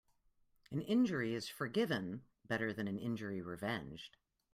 An 0.71 0.81
injury 0.81 1.35
is 1.35 1.47
forgiven 1.47 2.23
better 2.47 2.73
than 2.73 2.87
an 2.87 2.97
injury 2.97 3.39
revenged. 3.39 4.17